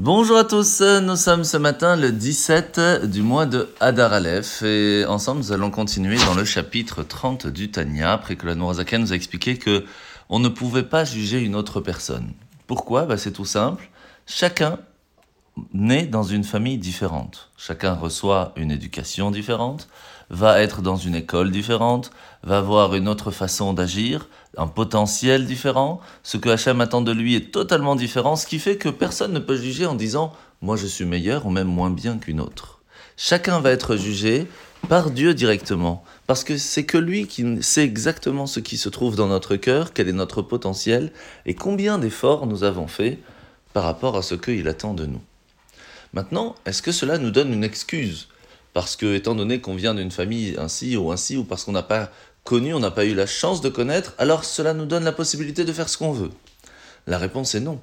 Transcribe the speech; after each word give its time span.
Bonjour 0.00 0.36
à 0.38 0.42
tous, 0.42 0.80
nous 0.80 1.14
sommes 1.14 1.44
ce 1.44 1.56
matin 1.56 1.94
le 1.94 2.10
17 2.10 3.04
du 3.04 3.22
mois 3.22 3.46
de 3.46 3.68
Hadar 3.78 4.12
Aleph 4.12 4.64
et 4.64 5.04
ensemble 5.06 5.38
nous 5.38 5.52
allons 5.52 5.70
continuer 5.70 6.16
dans 6.16 6.34
le 6.34 6.44
chapitre 6.44 7.04
30 7.04 7.46
du 7.46 7.70
Tanya 7.70 8.12
après 8.12 8.34
que 8.34 8.44
la 8.44 8.56
Nourazaken 8.56 9.02
nous 9.02 9.12
a 9.12 9.14
expliqué 9.14 9.56
que 9.56 9.84
on 10.28 10.40
ne 10.40 10.48
pouvait 10.48 10.82
pas 10.82 11.04
juger 11.04 11.38
une 11.38 11.54
autre 11.54 11.80
personne. 11.80 12.32
Pourquoi? 12.66 13.06
Bah, 13.06 13.16
C'est 13.16 13.30
tout 13.30 13.44
simple, 13.44 13.88
chacun 14.26 14.80
naît 15.72 16.06
dans 16.06 16.22
une 16.22 16.44
famille 16.44 16.78
différente, 16.78 17.50
chacun 17.56 17.94
reçoit 17.94 18.52
une 18.56 18.70
éducation 18.70 19.30
différente, 19.30 19.88
va 20.30 20.60
être 20.60 20.82
dans 20.82 20.96
une 20.96 21.14
école 21.14 21.50
différente, 21.50 22.10
va 22.42 22.58
avoir 22.58 22.94
une 22.94 23.08
autre 23.08 23.30
façon 23.30 23.72
d'agir, 23.72 24.28
un 24.56 24.66
potentiel 24.66 25.46
différent, 25.46 26.00
ce 26.22 26.36
que 26.36 26.48
Hachem 26.48 26.80
attend 26.80 27.02
de 27.02 27.12
lui 27.12 27.34
est 27.34 27.52
totalement 27.52 27.94
différent, 27.96 28.36
ce 28.36 28.46
qui 28.46 28.58
fait 28.58 28.76
que 28.76 28.88
personne 28.88 29.32
ne 29.32 29.38
peut 29.38 29.56
juger 29.56 29.86
en 29.86 29.94
disant 29.94 30.32
moi 30.60 30.76
je 30.76 30.86
suis 30.86 31.04
meilleur 31.04 31.46
ou 31.46 31.50
même 31.50 31.68
moins 31.68 31.90
bien 31.90 32.18
qu'une 32.18 32.40
autre. 32.40 32.80
Chacun 33.16 33.60
va 33.60 33.70
être 33.70 33.96
jugé 33.96 34.48
par 34.88 35.10
Dieu 35.10 35.34
directement, 35.34 36.04
parce 36.26 36.42
que 36.42 36.58
c'est 36.58 36.84
que 36.84 36.98
lui 36.98 37.26
qui 37.26 37.62
sait 37.62 37.84
exactement 37.84 38.46
ce 38.46 38.60
qui 38.60 38.76
se 38.76 38.88
trouve 38.88 39.14
dans 39.14 39.28
notre 39.28 39.56
cœur, 39.56 39.92
quel 39.92 40.08
est 40.08 40.12
notre 40.12 40.42
potentiel 40.42 41.12
et 41.46 41.54
combien 41.54 41.98
d'efforts 41.98 42.46
nous 42.46 42.64
avons 42.64 42.88
fait 42.88 43.18
par 43.72 43.84
rapport 43.84 44.16
à 44.16 44.22
ce 44.22 44.34
qu'il 44.34 44.68
attend 44.68 44.94
de 44.94 45.06
nous. 45.06 45.20
Maintenant, 46.14 46.54
est-ce 46.64 46.80
que 46.80 46.92
cela 46.92 47.18
nous 47.18 47.32
donne 47.32 47.52
une 47.52 47.64
excuse? 47.64 48.28
Parce 48.72 48.94
que, 48.94 49.16
étant 49.16 49.34
donné 49.34 49.60
qu'on 49.60 49.74
vient 49.74 49.96
d'une 49.96 50.12
famille 50.12 50.54
ainsi 50.58 50.96
ou 50.96 51.10
ainsi, 51.10 51.36
ou 51.36 51.42
parce 51.42 51.64
qu'on 51.64 51.72
n'a 51.72 51.82
pas 51.82 52.08
connu, 52.44 52.72
on 52.72 52.78
n'a 52.78 52.92
pas 52.92 53.04
eu 53.04 53.14
la 53.14 53.26
chance 53.26 53.60
de 53.60 53.68
connaître, 53.68 54.14
alors 54.18 54.44
cela 54.44 54.74
nous 54.74 54.86
donne 54.86 55.02
la 55.02 55.10
possibilité 55.10 55.64
de 55.64 55.72
faire 55.72 55.88
ce 55.88 55.98
qu'on 55.98 56.12
veut? 56.12 56.30
La 57.08 57.18
réponse 57.18 57.56
est 57.56 57.60
non. 57.60 57.80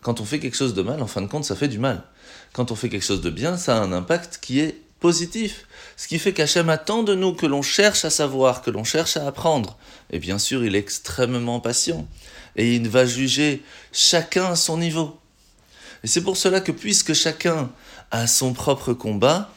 Quand 0.00 0.20
on 0.20 0.24
fait 0.24 0.38
quelque 0.38 0.56
chose 0.56 0.74
de 0.74 0.82
mal, 0.82 1.02
en 1.02 1.08
fin 1.08 1.22
de 1.22 1.26
compte, 1.26 1.44
ça 1.44 1.56
fait 1.56 1.66
du 1.66 1.80
mal. 1.80 2.04
Quand 2.52 2.70
on 2.70 2.76
fait 2.76 2.88
quelque 2.88 3.04
chose 3.04 3.20
de 3.20 3.30
bien, 3.30 3.56
ça 3.56 3.76
a 3.76 3.80
un 3.80 3.92
impact 3.92 4.38
qui 4.40 4.60
est 4.60 4.80
positif. 5.00 5.66
Ce 5.96 6.06
qui 6.06 6.20
fait 6.20 6.32
qu'Hachem 6.32 6.68
attend 6.68 7.02
de 7.02 7.16
nous 7.16 7.34
que 7.34 7.46
l'on 7.46 7.62
cherche 7.62 8.04
à 8.04 8.10
savoir, 8.10 8.62
que 8.62 8.70
l'on 8.70 8.84
cherche 8.84 9.16
à 9.16 9.26
apprendre. 9.26 9.76
Et 10.10 10.20
bien 10.20 10.38
sûr, 10.38 10.64
il 10.64 10.76
est 10.76 10.78
extrêmement 10.78 11.58
patient. 11.58 12.06
Et 12.54 12.76
il 12.76 12.88
va 12.88 13.06
juger 13.06 13.64
chacun 13.90 14.52
à 14.52 14.56
son 14.56 14.78
niveau. 14.78 15.18
Et 16.06 16.08
c'est 16.08 16.22
pour 16.22 16.36
cela 16.36 16.60
que 16.60 16.70
puisque 16.70 17.14
chacun 17.14 17.68
a 18.12 18.28
son 18.28 18.52
propre 18.52 18.92
combat, 18.92 19.50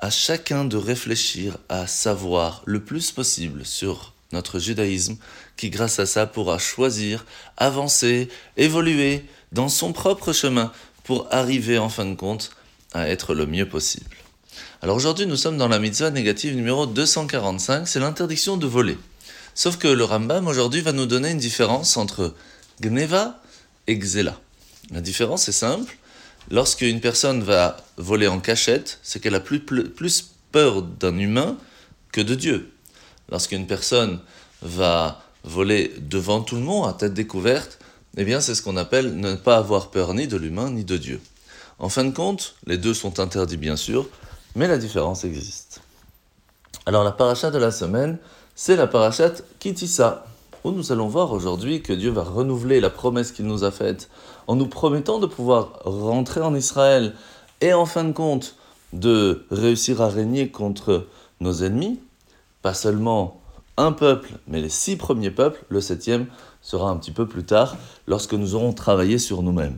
à 0.00 0.10
chacun 0.10 0.64
de 0.64 0.76
réfléchir 0.76 1.56
à 1.68 1.86
savoir 1.86 2.62
le 2.64 2.82
plus 2.82 3.12
possible 3.12 3.64
sur 3.64 4.12
notre 4.32 4.58
judaïsme, 4.58 5.18
qui 5.56 5.70
grâce 5.70 6.00
à 6.00 6.06
ça 6.06 6.26
pourra 6.26 6.58
choisir, 6.58 7.24
avancer, 7.56 8.28
évoluer 8.56 9.24
dans 9.52 9.68
son 9.68 9.92
propre 9.92 10.32
chemin 10.32 10.72
pour 11.04 11.28
arriver 11.30 11.78
en 11.78 11.88
fin 11.88 12.06
de 12.06 12.16
compte 12.16 12.50
à 12.92 13.08
être 13.08 13.32
le 13.32 13.46
mieux 13.46 13.68
possible. 13.68 14.16
Alors 14.82 14.96
aujourd'hui 14.96 15.26
nous 15.26 15.36
sommes 15.36 15.58
dans 15.58 15.68
la 15.68 15.78
mitzvah 15.78 16.10
négative 16.10 16.56
numéro 16.56 16.86
245, 16.86 17.86
c'est 17.86 18.00
l'interdiction 18.00 18.56
de 18.56 18.66
voler. 18.66 18.98
Sauf 19.54 19.76
que 19.76 19.86
le 19.86 20.02
Rambam 20.02 20.48
aujourd'hui 20.48 20.80
va 20.80 20.90
nous 20.90 21.06
donner 21.06 21.30
une 21.30 21.38
différence 21.38 21.96
entre 21.96 22.34
Gneva 22.80 23.40
et 23.86 23.96
Xela. 23.96 24.40
La 24.90 25.00
différence 25.00 25.48
est 25.48 25.52
simple, 25.52 25.96
Lorsque 26.50 26.82
une 26.82 27.00
personne 27.00 27.42
va 27.42 27.78
voler 27.96 28.28
en 28.28 28.38
cachette, 28.38 28.98
c'est 29.02 29.18
qu'elle 29.20 29.34
a 29.34 29.40
plus, 29.40 29.64
peur 30.52 30.82
d'un 30.82 31.18
humain 31.18 31.56
que 32.12 32.20
de 32.20 32.34
Dieu. 32.34 32.70
Lorsqu'une 33.30 33.66
personne 33.66 34.20
va 34.62 35.22
voler 35.42 35.92
devant 35.98 36.42
tout 36.42 36.56
le 36.56 36.62
monde 36.62 36.88
à 36.88 36.92
tête 36.92 37.14
découverte, 37.14 37.78
eh 38.16 38.24
bien 38.24 38.40
c'est 38.40 38.54
ce 38.54 38.62
qu'on 38.62 38.76
appelle 38.76 39.16
ne 39.18 39.34
pas 39.34 39.56
avoir 39.56 39.90
peur 39.90 40.14
ni 40.14 40.28
de 40.28 40.36
l'humain 40.36 40.70
ni 40.70 40.84
de 40.84 40.96
Dieu. 40.96 41.20
En 41.78 41.88
fin 41.88 42.04
de 42.04 42.12
compte, 42.12 42.54
les 42.66 42.78
deux 42.78 42.94
sont 42.94 43.18
interdits 43.20 43.56
bien 43.56 43.76
sûr, 43.76 44.08
mais 44.54 44.68
la 44.68 44.78
différence 44.78 45.24
existe. 45.24 45.80
Alors 46.86 47.02
la 47.02 47.12
paracha 47.12 47.50
de 47.50 47.58
la 47.58 47.70
semaine, 47.70 48.18
c'est 48.54 48.76
la 48.76 48.86
parachat 48.86 49.32
Kitissa 49.58 50.26
où 50.64 50.72
nous 50.72 50.92
allons 50.92 51.08
voir 51.08 51.32
aujourd'hui 51.32 51.82
que 51.82 51.92
Dieu 51.92 52.10
va 52.10 52.22
renouveler 52.22 52.80
la 52.80 52.88
promesse 52.88 53.32
qu'il 53.32 53.46
nous 53.46 53.64
a 53.64 53.70
faite 53.70 54.08
en 54.46 54.56
nous 54.56 54.66
promettant 54.66 55.18
de 55.18 55.26
pouvoir 55.26 55.80
rentrer 55.84 56.40
en 56.40 56.54
Israël 56.54 57.14
et 57.60 57.74
en 57.74 57.84
fin 57.84 58.04
de 58.04 58.12
compte 58.12 58.56
de 58.94 59.44
réussir 59.50 60.00
à 60.00 60.08
régner 60.08 60.48
contre 60.48 61.06
nos 61.40 61.62
ennemis, 61.62 62.00
pas 62.62 62.74
seulement 62.74 63.40
un 63.76 63.92
peuple, 63.92 64.30
mais 64.46 64.60
les 64.60 64.68
six 64.68 64.96
premiers 64.96 65.30
peuples, 65.30 65.64
le 65.68 65.80
septième 65.80 66.26
sera 66.62 66.88
un 66.90 66.96
petit 66.96 67.10
peu 67.10 67.26
plus 67.26 67.44
tard, 67.44 67.76
lorsque 68.06 68.34
nous 68.34 68.54
aurons 68.54 68.72
travaillé 68.72 69.18
sur 69.18 69.42
nous-mêmes. 69.42 69.76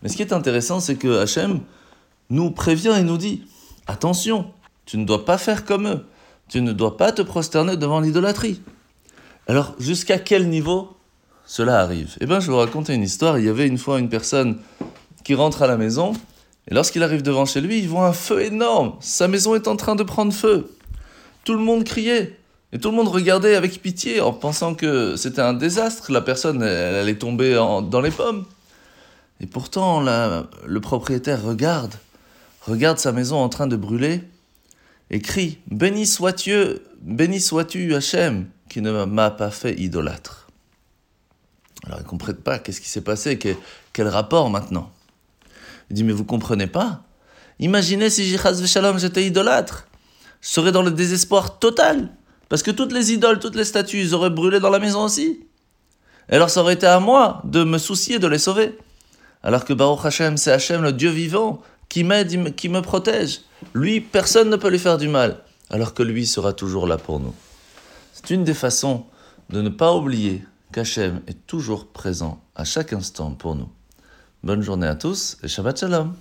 Mais 0.00 0.08
ce 0.08 0.16
qui 0.16 0.22
est 0.22 0.32
intéressant, 0.32 0.80
c'est 0.80 0.96
que 0.96 1.18
Hachem 1.18 1.60
nous 2.30 2.50
prévient 2.52 2.94
et 2.96 3.02
nous 3.02 3.18
dit, 3.18 3.42
attention, 3.86 4.46
tu 4.86 4.96
ne 4.96 5.04
dois 5.04 5.24
pas 5.24 5.38
faire 5.38 5.64
comme 5.64 5.88
eux, 5.88 6.06
tu 6.48 6.62
ne 6.62 6.72
dois 6.72 6.96
pas 6.96 7.12
te 7.12 7.22
prosterner 7.22 7.76
devant 7.76 8.00
l'idolâtrie. 8.00 8.60
Alors, 9.46 9.74
jusqu'à 9.78 10.18
quel 10.18 10.48
niveau 10.48 10.96
cela 11.46 11.80
arrive? 11.80 12.16
Eh 12.20 12.26
bien, 12.26 12.40
je 12.40 12.46
vais 12.46 12.52
vous 12.52 12.58
raconter 12.58 12.94
une 12.94 13.02
histoire. 13.02 13.38
Il 13.38 13.44
y 13.44 13.48
avait 13.48 13.66
une 13.66 13.78
fois 13.78 13.98
une 13.98 14.08
personne 14.08 14.58
qui 15.24 15.34
rentre 15.34 15.62
à 15.62 15.66
la 15.66 15.76
maison, 15.76 16.12
et 16.68 16.74
lorsqu'il 16.74 17.02
arrive 17.02 17.22
devant 17.22 17.46
chez 17.46 17.60
lui, 17.60 17.78
il 17.78 17.88
voit 17.88 18.06
un 18.06 18.12
feu 18.12 18.42
énorme. 18.42 18.94
Sa 19.00 19.28
maison 19.28 19.54
est 19.54 19.68
en 19.68 19.76
train 19.76 19.94
de 19.94 20.02
prendre 20.02 20.32
feu. 20.32 20.74
Tout 21.44 21.54
le 21.54 21.60
monde 21.60 21.84
criait. 21.84 22.38
Et 22.72 22.78
tout 22.78 22.90
le 22.90 22.96
monde 22.96 23.08
regardait 23.08 23.54
avec 23.54 23.80
pitié 23.80 24.20
en 24.20 24.32
pensant 24.32 24.74
que 24.74 25.14
c'était 25.16 25.40
un 25.40 25.54
désastre, 25.54 26.10
la 26.10 26.20
personne 26.20 26.62
elle, 26.62 26.96
allait 26.96 27.14
tomber 27.14 27.54
dans 27.54 28.00
les 28.00 28.10
pommes. 28.10 28.44
Et 29.40 29.46
pourtant, 29.46 30.00
le 30.00 30.80
propriétaire 30.80 31.42
regarde, 31.44 31.94
regarde 32.62 32.98
sa 32.98 33.12
maison 33.12 33.36
en 33.36 33.48
train 33.48 33.68
de 33.68 33.76
brûler 33.76 34.22
et 35.10 35.20
crie 35.20 35.58
Béni 35.70 36.06
sois-tu, 36.06 36.54
béni 37.00 37.40
sois-tu 37.40 37.94
Hachem, 37.94 38.46
qui 38.68 38.80
ne 38.80 39.04
m'a 39.04 39.30
pas 39.30 39.50
fait 39.50 39.78
idolâtre. 39.78 40.46
Alors 41.84 41.98
ils 41.98 42.02
ne 42.02 42.08
comprennent 42.08 42.36
pas 42.36 42.58
qu'est-ce 42.58 42.80
qui 42.80 42.88
s'est 42.88 43.02
passé, 43.02 43.38
quel, 43.92 44.08
rapport 44.08 44.50
maintenant. 44.50 44.90
Il 45.90 45.94
dit 45.94 46.04
mais 46.04 46.12
vous 46.12 46.24
comprenez 46.24 46.66
pas? 46.66 47.02
Imaginez 47.58 48.10
si 48.10 48.24
j'étais 48.28 49.24
idolâtre, 49.24 49.86
je 50.40 50.48
serais 50.48 50.72
dans 50.72 50.82
le 50.82 50.90
désespoir 50.90 51.58
total, 51.58 52.10
parce 52.48 52.62
que 52.62 52.70
toutes 52.70 52.92
les 52.92 53.12
idoles, 53.12 53.38
toutes 53.38 53.56
les 53.56 53.64
statues, 53.64 54.00
ils 54.00 54.14
auraient 54.14 54.30
brûlé 54.30 54.60
dans 54.60 54.70
la 54.70 54.78
maison 54.78 55.04
aussi. 55.04 55.40
Et 56.28 56.34
alors 56.34 56.50
ça 56.50 56.60
aurait 56.60 56.74
été 56.74 56.86
à 56.86 57.00
moi 57.00 57.40
de 57.44 57.64
me 57.64 57.78
soucier 57.78 58.18
de 58.18 58.26
les 58.26 58.38
sauver. 58.38 58.76
Alors 59.42 59.64
que 59.64 59.72
Baruch 59.72 60.04
Hashem, 60.04 60.36
c'est 60.36 60.50
Hashem, 60.50 60.82
le 60.82 60.92
Dieu 60.92 61.10
vivant, 61.10 61.62
qui 61.88 62.02
m'aide, 62.02 62.54
qui 62.56 62.68
me 62.68 62.82
protège. 62.82 63.42
Lui, 63.74 64.00
personne 64.00 64.50
ne 64.50 64.56
peut 64.56 64.68
lui 64.68 64.78
faire 64.78 64.98
du 64.98 65.08
mal, 65.08 65.38
alors 65.70 65.94
que 65.94 66.02
lui 66.02 66.26
sera 66.26 66.52
toujours 66.52 66.86
là 66.86 66.98
pour 66.98 67.20
nous. 67.20 67.34
C'est 68.16 68.30
une 68.30 68.44
des 68.44 68.54
façons 68.54 69.04
de 69.50 69.60
ne 69.60 69.68
pas 69.68 69.94
oublier 69.94 70.42
qu'Hachem 70.72 71.20
est 71.26 71.46
toujours 71.46 71.88
présent 71.88 72.40
à 72.54 72.64
chaque 72.64 72.94
instant 72.94 73.32
pour 73.32 73.56
nous. 73.56 73.68
Bonne 74.42 74.62
journée 74.62 74.86
à 74.86 74.94
tous 74.94 75.36
et 75.42 75.48
Shabbat 75.48 75.78
Shalom 75.78 76.14